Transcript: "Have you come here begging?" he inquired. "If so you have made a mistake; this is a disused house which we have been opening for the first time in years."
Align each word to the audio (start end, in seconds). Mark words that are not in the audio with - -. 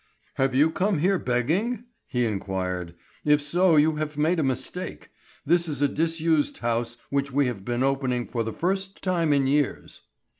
"Have 0.33 0.55
you 0.55 0.71
come 0.71 0.97
here 0.97 1.19
begging?" 1.19 1.83
he 2.07 2.25
inquired. 2.25 2.95
"If 3.23 3.39
so 3.39 3.75
you 3.75 3.97
have 3.97 4.17
made 4.17 4.39
a 4.39 4.43
mistake; 4.43 5.09
this 5.45 5.67
is 5.69 5.79
a 5.83 5.87
disused 5.87 6.57
house 6.57 6.97
which 7.11 7.31
we 7.31 7.45
have 7.45 7.63
been 7.63 7.83
opening 7.83 8.25
for 8.27 8.41
the 8.41 8.51
first 8.51 9.03
time 9.03 9.31
in 9.31 9.45
years." 9.45 10.01